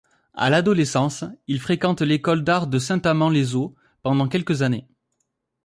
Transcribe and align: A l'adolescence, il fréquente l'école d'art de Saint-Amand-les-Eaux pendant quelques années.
A 0.33 0.49
l'adolescence, 0.49 1.25
il 1.45 1.59
fréquente 1.59 2.01
l'école 2.01 2.43
d'art 2.43 2.65
de 2.65 2.79
Saint-Amand-les-Eaux 2.79 3.75
pendant 4.01 4.27
quelques 4.27 4.63
années. 4.63 4.87